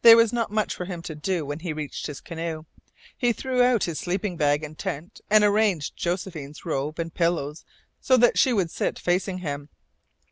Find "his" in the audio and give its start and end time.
2.08-2.20, 3.84-4.00